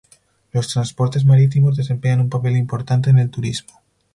Los 0.51 0.67
transportes 0.67 1.25
marítimos 1.25 1.77
desempeñan 1.77 2.21
un 2.21 2.29
papel 2.31 2.57
importante 2.57 3.11
en 3.11 3.19
el 3.19 3.29
turismo. 3.29 3.83